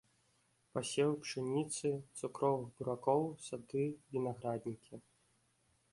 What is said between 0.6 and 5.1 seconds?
Пасевы пшаніцы, цукровых буракоў, сады, вінаграднікі.